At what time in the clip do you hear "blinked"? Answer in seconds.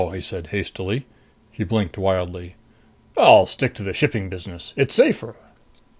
1.63-1.95